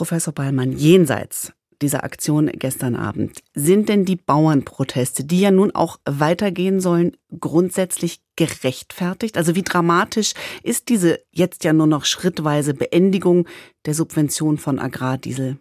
Professor 0.00 0.32
Ballmann, 0.32 0.72
jenseits 0.72 1.54
dieser 1.82 2.04
Aktion 2.04 2.50
gestern 2.54 2.96
Abend, 2.96 3.42
sind 3.52 3.90
denn 3.90 4.06
die 4.06 4.16
Bauernproteste, 4.16 5.26
die 5.26 5.42
ja 5.42 5.50
nun 5.50 5.72
auch 5.74 5.98
weitergehen 6.06 6.80
sollen, 6.80 7.18
grundsätzlich 7.38 8.20
gerechtfertigt? 8.34 9.36
Also 9.36 9.56
wie 9.56 9.62
dramatisch 9.62 10.32
ist 10.62 10.88
diese 10.88 11.18
jetzt 11.32 11.64
ja 11.64 11.74
nur 11.74 11.86
noch 11.86 12.06
schrittweise 12.06 12.72
Beendigung 12.72 13.46
der 13.84 13.92
Subvention 13.92 14.56
von 14.56 14.78
Agrardiesel? 14.78 15.58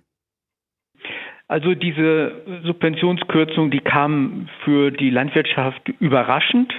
Also 1.49 1.75
diese 1.75 2.61
Subventionskürzung, 2.63 3.71
die 3.71 3.81
kam 3.81 4.47
für 4.63 4.89
die 4.89 5.09
Landwirtschaft 5.09 5.89
überraschend 5.99 6.71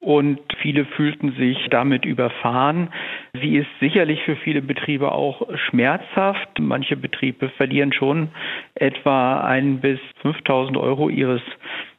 und 0.00 0.40
viele 0.62 0.86
fühlten 0.86 1.34
sich 1.36 1.58
damit 1.70 2.06
überfahren. 2.06 2.92
Sie 3.40 3.56
ist 3.56 3.68
sicherlich 3.80 4.22
für 4.24 4.36
viele 4.36 4.62
Betriebe 4.62 5.12
auch 5.12 5.46
schmerzhaft. 5.68 6.48
Manche 6.58 6.96
Betriebe 6.96 7.50
verlieren 7.50 7.92
schon 7.92 8.28
etwa 8.74 9.42
ein 9.42 9.80
bis 9.80 10.00
5000 10.22 10.78
Euro 10.78 11.10
ihres 11.10 11.42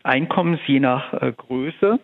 Einkommens, 0.04 0.60
je 0.66 0.80
nach 0.80 1.14
äh, 1.14 1.32
Größe. 1.32 2.00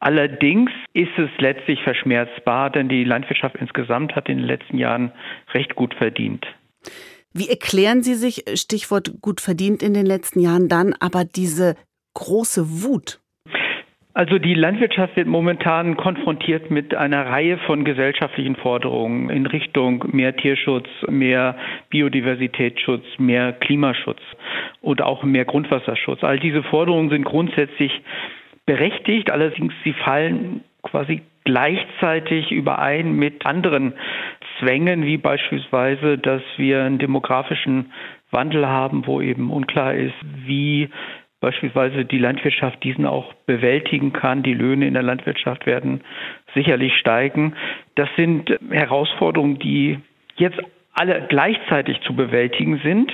Allerdings 0.00 0.70
ist 0.94 1.16
es 1.18 1.30
letztlich 1.38 1.82
verschmerzbar, 1.82 2.70
denn 2.70 2.88
die 2.88 3.04
Landwirtschaft 3.04 3.56
insgesamt 3.56 4.16
hat 4.16 4.28
in 4.30 4.38
den 4.38 4.46
letzten 4.46 4.78
Jahren 4.78 5.12
recht 5.52 5.74
gut 5.74 5.94
verdient. 5.94 6.46
Wie 7.34 7.48
erklären 7.48 8.02
Sie 8.02 8.14
sich, 8.14 8.44
Stichwort 8.54 9.20
gut 9.20 9.40
verdient 9.40 9.82
in 9.82 9.92
den 9.92 10.06
letzten 10.06 10.40
Jahren, 10.40 10.68
dann 10.68 10.94
aber 11.00 11.24
diese 11.24 11.74
große 12.14 12.82
Wut 12.82 13.20
also 14.14 14.38
die 14.38 14.54
Landwirtschaft 14.54 15.16
wird 15.16 15.26
momentan 15.26 15.96
konfrontiert 15.96 16.70
mit 16.70 16.94
einer 16.94 17.26
Reihe 17.26 17.58
von 17.58 17.84
gesellschaftlichen 17.84 18.54
Forderungen 18.54 19.28
in 19.28 19.46
Richtung 19.46 20.04
mehr 20.12 20.36
Tierschutz, 20.36 20.86
mehr 21.08 21.56
Biodiversitätsschutz, 21.90 23.04
mehr 23.18 23.52
Klimaschutz 23.52 24.20
und 24.80 25.02
auch 25.02 25.24
mehr 25.24 25.44
Grundwasserschutz. 25.44 26.22
All 26.22 26.38
diese 26.38 26.62
Forderungen 26.62 27.10
sind 27.10 27.24
grundsätzlich 27.24 27.90
berechtigt, 28.66 29.30
allerdings 29.30 29.74
sie 29.82 29.92
fallen 29.92 30.62
quasi 30.82 31.22
gleichzeitig 31.44 32.52
überein 32.52 33.16
mit 33.16 33.44
anderen 33.44 33.94
Zwängen, 34.58 35.04
wie 35.04 35.16
beispielsweise, 35.18 36.18
dass 36.18 36.42
wir 36.56 36.84
einen 36.84 36.98
demografischen 36.98 37.92
Wandel 38.30 38.66
haben, 38.66 39.06
wo 39.06 39.20
eben 39.20 39.50
unklar 39.50 39.94
ist, 39.94 40.14
wie 40.46 40.88
beispielsweise 41.44 42.06
die 42.06 42.18
Landwirtschaft 42.18 42.82
diesen 42.82 43.04
auch 43.04 43.34
bewältigen 43.44 44.14
kann. 44.14 44.42
Die 44.42 44.54
Löhne 44.54 44.86
in 44.86 44.94
der 44.94 45.02
Landwirtschaft 45.02 45.66
werden 45.66 46.00
sicherlich 46.54 46.94
steigen. 46.96 47.52
Das 47.96 48.08
sind 48.16 48.58
Herausforderungen, 48.70 49.58
die 49.58 49.98
jetzt 50.36 50.58
alle 50.94 51.26
gleichzeitig 51.28 52.00
zu 52.00 52.16
bewältigen 52.16 52.80
sind. 52.82 53.12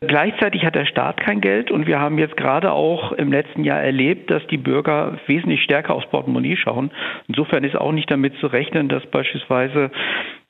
Gleichzeitig 0.00 0.64
hat 0.64 0.74
der 0.74 0.86
Staat 0.86 1.20
kein 1.20 1.40
Geld 1.40 1.70
und 1.70 1.86
wir 1.86 2.00
haben 2.00 2.18
jetzt 2.18 2.36
gerade 2.36 2.72
auch 2.72 3.12
im 3.12 3.30
letzten 3.30 3.62
Jahr 3.62 3.80
erlebt, 3.80 4.28
dass 4.28 4.44
die 4.48 4.56
Bürger 4.56 5.16
wesentlich 5.26 5.62
stärker 5.62 5.94
aufs 5.94 6.08
Portemonnaie 6.08 6.56
schauen. 6.56 6.90
Insofern 7.28 7.62
ist 7.62 7.76
auch 7.76 7.92
nicht 7.92 8.10
damit 8.10 8.34
zu 8.38 8.48
rechnen, 8.48 8.88
dass 8.88 9.06
beispielsweise 9.06 9.92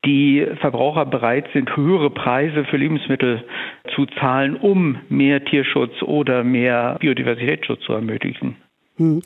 die 0.04 0.46
Verbraucher 0.60 1.06
bereit 1.06 1.46
sind, 1.52 1.77
höhere 1.77 2.10
Preise 2.10 2.64
für 2.64 2.77
Lebensmittel 2.77 3.44
zu 3.94 4.06
zahlen, 4.20 4.56
um 4.56 4.98
mehr 5.08 5.44
Tierschutz 5.44 6.02
oder 6.02 6.44
mehr 6.44 6.96
Biodiversitätsschutz 7.00 7.82
zu 7.82 7.92
ermöglichen. 7.92 8.56
Hm. 8.96 9.22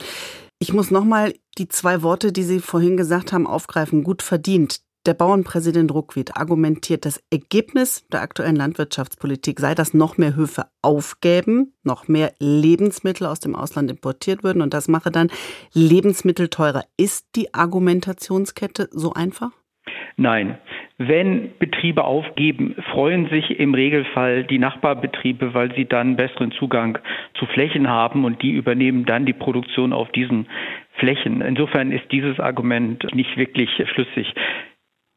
Ich 0.59 0.73
muss 0.73 0.91
nochmal 0.91 1.35
die 1.59 1.69
zwei 1.69 2.03
Worte, 2.03 2.33
die 2.33 2.45
Sie 2.45 2.61
vorhin 2.61 2.97
gesagt 2.97 3.33
haben, 3.33 3.47
aufgreifen. 3.47 4.05
Gut 4.05 4.23
verdient. 4.23 4.81
Der 5.05 5.15
Bauernpräsident 5.15 5.93
Ruckwied 5.93 6.37
argumentiert, 6.37 7.05
das 7.05 7.21
Ergebnis 7.29 8.07
der 8.13 8.23
aktuellen 8.23 8.55
Landwirtschaftspolitik 8.55 9.59
sei, 9.59 9.75
dass 9.75 9.95
noch 9.95 10.17
mehr 10.17 10.37
Höfe 10.37 10.67
aufgäben, 10.81 11.75
noch 11.83 12.07
mehr 12.07 12.33
Lebensmittel 12.39 13.27
aus 13.27 13.41
dem 13.41 13.57
Ausland 13.57 13.91
importiert 13.91 14.45
würden 14.45 14.63
und 14.63 14.73
das 14.73 14.87
mache 14.87 15.11
dann 15.11 15.33
Lebensmittel 15.73 16.49
teurer. 16.49 16.85
Ist 16.97 17.27
die 17.35 17.53
Argumentationskette 17.53 18.89
so 18.93 19.13
einfach? 19.13 19.51
Nein. 20.17 20.59
Wenn 20.99 21.51
Betriebe 21.59 22.05
aufgeben, 22.05 22.77
freuen 22.93 23.29
sich 23.29 23.59
im 23.59 23.75
Regelfall 23.75 24.45
die 24.45 24.59
Nachbarbetriebe, 24.59 25.55
weil 25.55 25.75
sie 25.75 25.87
dann 25.87 26.17
besseren 26.17 26.53
Zugang 26.53 26.99
zu 27.35 27.47
Flächen 27.47 27.89
haben 27.89 28.25
und 28.25 28.43
die 28.43 28.53
übernehmen 28.53 29.05
dann 29.05 29.27
die 29.27 29.33
Produktion 29.33 29.93
auf 29.93 30.11
diesen 30.13 30.47
Flächen. 30.95 31.41
Insofern 31.41 31.93
ist 31.93 32.11
dieses 32.13 32.39
Argument 32.39 33.15
nicht 33.15 33.37
wirklich 33.37 33.71
schlüssig. 33.95 34.33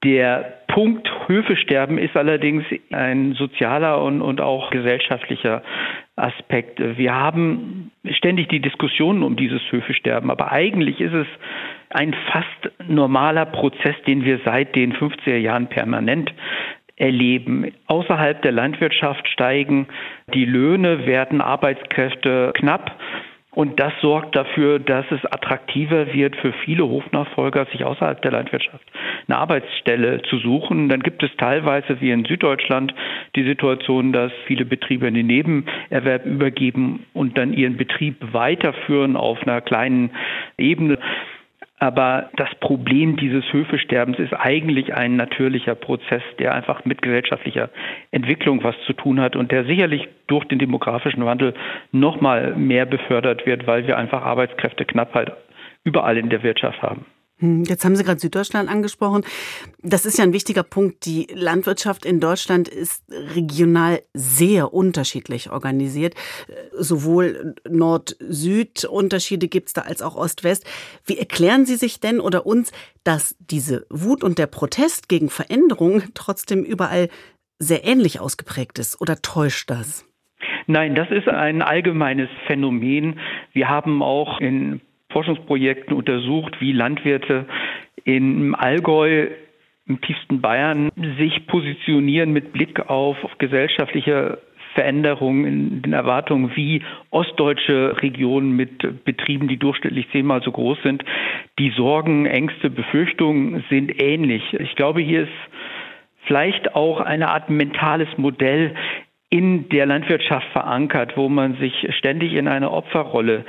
Der 0.03 0.59
Punkt 0.67 1.09
Höfe 1.27 1.55
sterben 1.55 1.97
ist 1.97 2.15
allerdings 2.15 2.63
ein 2.91 3.33
sozialer 3.33 4.03
und, 4.03 4.21
und 4.21 4.39
auch 4.39 4.69
gesellschaftlicher 4.69 5.63
Aspekt. 6.15 6.79
Wir 6.79 7.13
haben 7.13 7.91
ständig 8.11 8.47
die 8.47 8.61
Diskussionen 8.61 9.23
um 9.23 9.35
dieses 9.35 9.61
Höfesterben, 9.69 10.31
aber 10.31 10.51
eigentlich 10.51 11.01
ist 11.01 11.13
es 11.13 11.27
ein 11.89 12.15
fast 12.31 12.71
normaler 12.87 13.45
Prozess, 13.45 13.95
den 14.07 14.23
wir 14.23 14.39
seit 14.45 14.75
den 14.75 14.93
50er 14.93 15.37
Jahren 15.37 15.67
permanent 15.67 16.33
erleben. 16.95 17.71
Außerhalb 17.87 18.41
der 18.41 18.53
Landwirtschaft 18.53 19.27
steigen 19.27 19.87
die 20.33 20.45
Löhne, 20.45 21.05
werden 21.05 21.41
Arbeitskräfte 21.41 22.53
knapp 22.55 22.97
und 23.55 23.79
das 23.79 23.93
sorgt 24.01 24.35
dafür, 24.35 24.79
dass 24.79 25.05
es 25.11 25.25
attraktiver 25.25 26.13
wird 26.13 26.35
für 26.35 26.53
viele 26.65 26.87
Hofnachfolger, 26.87 27.65
sich 27.71 27.83
außerhalb 27.83 28.21
der 28.21 28.31
Landwirtschaft 28.31 28.85
eine 29.27 29.37
Arbeitsstelle 29.37 30.21
zu 30.23 30.37
suchen. 30.37 30.89
Dann 30.89 31.01
gibt 31.01 31.23
es 31.23 31.31
teilweise 31.37 31.99
wie 32.01 32.11
in 32.11 32.25
Süddeutschland 32.25 32.93
die 33.35 33.43
Situation, 33.43 34.11
dass 34.11 34.31
viele 34.45 34.65
Betriebe 34.65 35.07
in 35.07 35.13
den 35.13 35.27
Nebenerwerb 35.27 36.25
übergeben 36.25 37.05
und 37.13 37.37
dann 37.37 37.53
ihren 37.53 37.77
Betrieb 37.77 38.17
weiterführen 38.33 39.15
auf 39.15 39.41
einer 39.43 39.61
kleinen 39.61 40.11
Ebene. 40.57 40.99
Aber 41.85 42.31
das 42.35 42.49
Problem 42.61 43.15
dieses 43.15 43.43
Höfesterbens 43.53 44.17
ist 44.17 44.33
eigentlich 44.33 44.95
ein 44.95 45.17
natürlicher 45.17 45.75
Prozess, 45.75 46.23
der 46.39 46.55
einfach 46.55 46.83
mit 46.83 47.03
gesellschaftlicher 47.03 47.69
Entwicklung 48.09 48.63
was 48.63 48.73
zu 48.87 48.93
tun 48.93 49.21
hat 49.21 49.35
und 49.35 49.51
der 49.51 49.65
sicherlich 49.65 50.07
durch 50.25 50.45
den 50.45 50.57
demografischen 50.57 51.23
Wandel 51.25 51.53
noch 51.91 52.19
mal 52.21 52.55
mehr 52.55 52.87
befördert 52.87 53.45
wird, 53.45 53.67
weil 53.67 53.85
wir 53.85 53.99
einfach 53.99 54.23
Arbeitskräfteknappheit 54.23 55.31
überall 55.83 56.17
in 56.17 56.29
der 56.29 56.41
Wirtschaft 56.41 56.81
haben. 56.81 57.05
Hm, 57.39 57.65
jetzt 57.65 57.83
haben 57.83 57.97
Sie 57.97 58.03
gerade 58.03 58.19
Süddeutschland 58.19 58.69
angesprochen. 58.69 59.25
Das 59.81 60.05
ist 60.05 60.17
ja 60.17 60.23
ein 60.23 60.31
wichtiger 60.31 60.63
Punkt. 60.63 61.05
Die 61.05 61.27
Landwirtschaft 61.33 62.05
in 62.05 62.21
Deutschland 62.21 62.69
ist 62.69 63.03
regional 63.11 64.01
sehr 64.13 64.73
unterschiedlich 64.73 65.51
organisiert. 65.51 66.15
Sowohl 66.71 67.55
Nord-Süd-Unterschiede 67.69 69.49
gibt 69.49 69.67
es 69.67 69.73
da 69.73 69.81
als 69.81 70.01
auch 70.01 70.15
Ost-West. 70.15 70.65
Wie 71.05 71.17
erklären 71.17 71.65
Sie 71.65 71.75
sich 71.75 71.99
denn 71.99 72.21
oder 72.21 72.45
uns, 72.45 72.71
dass 73.03 73.35
diese 73.39 73.85
Wut 73.89 74.23
und 74.23 74.39
der 74.39 74.47
Protest 74.47 75.09
gegen 75.09 75.29
Veränderungen 75.29 76.03
trotzdem 76.13 76.63
überall 76.63 77.09
sehr 77.59 77.83
ähnlich 77.85 78.21
ausgeprägt 78.21 78.79
ist? 78.79 79.01
Oder 79.01 79.21
täuscht 79.21 79.69
das? 79.69 80.05
Nein, 80.67 80.95
das 80.95 81.09
ist 81.11 81.27
ein 81.27 81.61
allgemeines 81.61 82.29
Phänomen. 82.47 83.19
Wir 83.51 83.67
haben 83.67 84.01
auch 84.01 84.39
in 84.39 84.81
Forschungsprojekten 85.15 85.95
untersucht, 85.95 86.59
wie 86.59 86.73
Landwirte 86.73 87.45
im 88.03 88.53
Allgäu 88.53 89.27
im 89.87 90.01
tiefsten 90.01 90.41
Bayern 90.41 90.91
sich 91.17 91.47
positionieren 91.47 92.33
mit 92.33 92.51
Blick 92.51 92.89
auf 92.89 93.15
gesellschaftliche 93.37 94.39
Veränderungen 94.73 95.45
in 95.45 95.81
den 95.83 95.93
Erwartungen 95.93 96.51
wie 96.55 96.81
ostdeutsche 97.11 97.95
Regionen 98.01 98.57
mit 98.57 99.05
Betrieben, 99.05 99.47
die 99.47 99.55
durchschnittlich 99.55 100.09
zehnmal 100.11 100.41
so 100.43 100.51
groß 100.51 100.79
sind. 100.83 101.05
Die 101.59 101.69
Sorgen, 101.69 102.25
Ängste, 102.25 102.69
Befürchtungen 102.69 103.63
sind 103.69 104.01
ähnlich. 104.01 104.43
Ich 104.59 104.75
glaube, 104.75 104.99
hier 104.99 105.21
ist 105.23 105.31
vielleicht 106.25 106.75
auch 106.75 106.99
eine 106.99 107.29
Art 107.29 107.49
mentales 107.49 108.09
Modell 108.17 108.75
in 109.29 109.69
der 109.69 109.85
Landwirtschaft 109.85 110.47
verankert, 110.51 111.15
wo 111.15 111.29
man 111.29 111.55
sich 111.55 111.73
ständig 111.97 112.33
in 112.33 112.49
einer 112.49 112.73
Opferrolle 112.73 113.45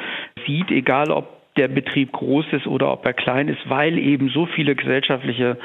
sieht, 0.47 0.71
egal 0.71 1.11
ob 1.11 1.36
der 1.57 1.69
Betrieb 1.69 2.13
groß 2.13 2.47
ist 2.53 2.67
oder 2.67 2.93
ob 2.93 3.05
er 3.07 3.13
klein 3.13 3.49
ist, 3.49 3.69
weil 3.69 3.99
eben 3.99 4.29
so 4.29 4.47
viele 4.47 4.75
gesellschaftliche 4.75 5.59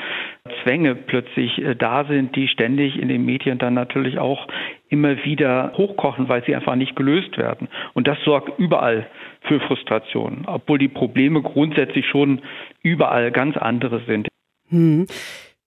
Zwänge 0.63 0.95
plötzlich 0.95 1.57
äh, 1.59 1.75
da 1.75 2.05
sind, 2.05 2.35
die 2.35 2.47
ständig 2.47 2.97
in 2.97 3.07
den 3.07 3.25
Medien 3.25 3.57
dann 3.57 3.73
natürlich 3.73 4.19
auch 4.19 4.47
immer 4.89 5.23
wieder 5.23 5.73
hochkochen, 5.77 6.29
weil 6.29 6.43
sie 6.45 6.55
einfach 6.55 6.75
nicht 6.75 6.95
gelöst 6.95 7.37
werden. 7.37 7.67
Und 7.93 8.07
das 8.07 8.17
sorgt 8.23 8.57
überall 8.59 9.07
für 9.41 9.59
Frustration, 9.61 10.43
obwohl 10.47 10.79
die 10.79 10.87
Probleme 10.87 11.41
grundsätzlich 11.41 12.05
schon 12.07 12.41
überall 12.81 13.31
ganz 13.31 13.57
andere 13.57 14.01
sind. 14.05 14.27
Hm. 14.69 15.07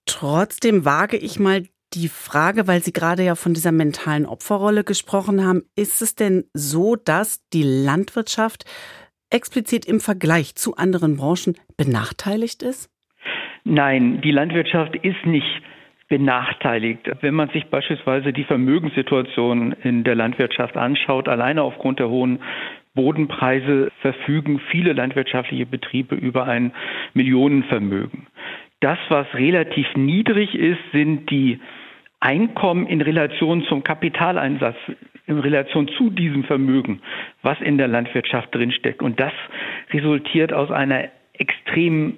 Trotzdem 0.05 0.85
wage 0.85 1.17
ich 1.17 1.39
mal 1.39 1.63
die 1.93 2.09
Frage, 2.09 2.67
weil 2.67 2.83
Sie 2.83 2.93
gerade 2.93 3.23
ja 3.23 3.35
von 3.35 3.53
dieser 3.53 3.71
mentalen 3.71 4.25
Opferrolle 4.25 4.83
gesprochen 4.83 5.45
haben, 5.45 5.63
ist 5.75 6.01
es 6.01 6.15
denn 6.15 6.45
so, 6.53 6.95
dass 6.95 7.39
die 7.53 7.63
Landwirtschaft 7.63 8.65
explizit 9.35 9.85
im 9.85 9.99
Vergleich 9.99 10.55
zu 10.55 10.77
anderen 10.77 11.17
Branchen 11.17 11.55
benachteiligt 11.77 12.63
ist? 12.63 12.89
Nein, 13.65 14.21
die 14.21 14.31
Landwirtschaft 14.31 14.95
ist 14.95 15.25
nicht 15.25 15.61
benachteiligt. 16.07 17.09
Wenn 17.21 17.33
man 17.33 17.49
sich 17.49 17.65
beispielsweise 17.65 18.31
die 18.31 18.43
Vermögenssituation 18.43 19.73
in 19.83 20.03
der 20.03 20.15
Landwirtschaft 20.15 20.77
anschaut, 20.77 21.27
alleine 21.27 21.63
aufgrund 21.63 21.99
der 21.99 22.09
hohen 22.09 22.39
Bodenpreise 22.93 23.91
verfügen 24.01 24.61
viele 24.71 24.93
landwirtschaftliche 24.93 25.65
Betriebe 25.65 26.15
über 26.15 26.45
ein 26.45 26.71
Millionenvermögen. 27.13 28.27
Das, 28.79 28.99
was 29.09 29.27
relativ 29.33 29.87
niedrig 29.95 30.55
ist, 30.55 30.79
sind 30.93 31.29
die 31.29 31.59
Einkommen 32.19 32.87
in 32.87 33.01
Relation 33.01 33.65
zum 33.65 33.83
Kapitaleinsatz, 33.83 34.77
in 35.27 35.39
Relation 35.39 35.87
zu 35.97 36.09
diesem 36.09 36.43
Vermögen, 36.43 37.01
was 37.41 37.59
in 37.61 37.77
der 37.77 37.87
Landwirtschaft 37.87 38.53
drinsteckt. 38.53 39.01
Und 39.01 39.19
das 39.19 39.33
resultiert 39.91 40.53
aus 40.53 40.71
einer 40.71 41.09
extrem 41.33 42.17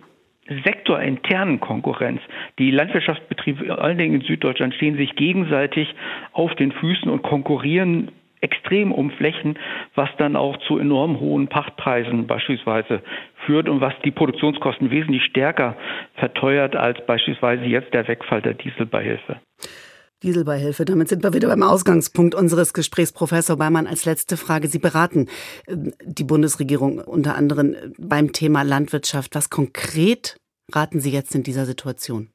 sektorinternen 0.64 1.60
Konkurrenz. 1.60 2.22
Die 2.58 2.72
Landwirtschaftsbetriebe, 2.72 3.66
vor 3.66 3.82
allen 3.82 3.98
Dingen 3.98 4.22
in 4.22 4.22
Süddeutschland, 4.22 4.74
stehen 4.76 4.96
sich 4.96 5.16
gegenseitig 5.16 5.94
auf 6.32 6.54
den 6.56 6.72
Füßen 6.72 7.10
und 7.10 7.22
konkurrieren 7.22 8.12
extrem 8.40 8.92
um 8.92 9.10
Flächen, 9.12 9.58
was 9.96 10.10
dann 10.18 10.36
auch 10.36 10.58
zu 10.68 10.78
enorm 10.78 11.20
hohen 11.20 11.48
Pachtpreisen 11.48 12.28
beispielsweise 12.28 13.02
führt 13.46 13.68
und 13.68 13.82
was 13.82 13.94
die 14.06 14.12
Produktionskosten 14.12 14.92
wesentlich 14.92 15.24
stärker 15.24 15.76
verteuert 16.16 16.76
als 16.76 17.04
beispielsweise 17.06 17.66
jetzt 17.66 17.94
der 17.94 18.08
Wegfall 18.08 18.42
der 18.42 18.54
Dieselbeihilfe. 18.54 19.38
Dieselbeihilfe. 20.24 20.86
Damit 20.86 21.10
sind 21.10 21.24
wir 21.24 21.34
wieder 21.34 21.48
beim 21.48 21.64
Ausgangspunkt 21.64 22.34
unseres 22.34 22.74
Gesprächs. 22.74 23.12
Professor 23.12 23.58
Beimann, 23.58 23.86
als 23.88 24.06
letzte 24.06 24.38
Frage. 24.38 24.68
Sie 24.68 24.80
beraten 24.80 25.28
ähm, 25.68 25.94
die 26.04 26.24
Bundesregierung 26.24 27.00
unter 27.00 27.36
anderem 27.36 27.76
beim 28.00 28.32
Thema 28.32 28.64
Landwirtschaft. 28.64 29.36
Was 29.36 29.50
konkret 29.50 30.38
raten 30.74 31.00
Sie 31.00 31.12
jetzt 31.12 31.36
in 31.36 31.44
dieser 31.44 31.66
Situation? 31.66 32.30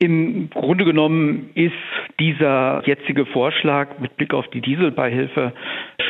Im 0.00 0.50
Grunde 0.50 0.84
genommen 0.84 1.50
ist 1.54 1.72
dieser 2.20 2.82
jetzige 2.84 3.26
Vorschlag 3.26 3.98
mit 4.00 4.16
Blick 4.16 4.34
auf 4.34 4.48
die 4.48 4.60
Dieselbeihilfe 4.60 5.52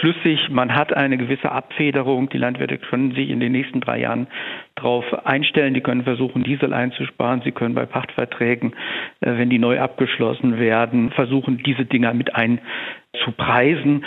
schlüssig. 0.00 0.49
Man 0.50 0.75
hat 0.75 0.96
eine 0.96 1.19
gewisse 1.19 1.52
Abfederung. 1.52 2.31
Die 2.31 2.38
Landwirte 2.38 2.78
können 2.78 3.14
sich 3.14 3.28
in 3.28 3.40
den 3.40 3.52
nächsten 3.52 3.81
drei 3.81 4.00
Jahren 4.00 4.26
darauf 4.75 5.05
einstellen. 5.26 5.75
Die 5.75 5.82
können 5.82 6.05
versuchen, 6.05 6.44
Diesel 6.44 6.72
einzusparen. 6.72 7.43
Sie 7.44 7.52
können 7.52 7.75
bei 7.75 7.84
Pachtverträgen, 7.84 8.72
äh, 9.20 9.37
wenn 9.37 9.50
die 9.50 9.58
neu 9.58 9.81
abgeschlossen 9.81 10.58
werden, 10.58 11.10
versuchen, 11.10 11.62
diese 11.62 11.84
Dinger 11.84 12.14
mit 12.14 12.31
einzupreisen. 12.34 14.05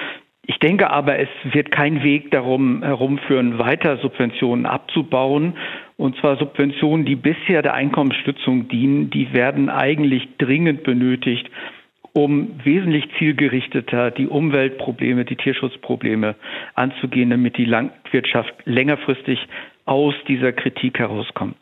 Ich 0.48 0.58
denke 0.58 0.90
aber, 0.90 1.20
es 1.20 1.30
wird 1.44 1.70
kein 1.70 2.04
Weg 2.04 2.32
darum 2.32 2.82
herumführen, 2.82 3.60
weiter 3.60 3.98
Subventionen 3.98 4.66
abzubauen. 4.66 5.54
Und 5.98 6.18
zwar 6.18 6.38
Subventionen, 6.38 7.06
die 7.06 7.16
bisher 7.16 7.62
der 7.62 7.76
Einkommensstützung 7.76 8.68
dienen, 8.68 9.12
die 9.12 9.34
werden 9.34 9.70
eigentlich 9.70 10.28
dringend 10.40 10.82
benötigt, 10.82 11.48
um 12.14 12.60
wesentlich 12.64 13.06
zielgerichteter 13.18 14.12
die 14.12 14.28
Umweltprobleme, 14.28 15.26
die 15.26 15.36
Tierschutzprobleme 15.36 16.36
anzugehen, 16.76 17.30
damit 17.30 17.58
die 17.58 17.66
Landwirtschaft 17.66 18.54
längerfristig 18.66 19.40
aus 19.86 20.14
dieser 20.28 20.52
Kritik 20.52 21.00
herauskommt. 21.00 21.56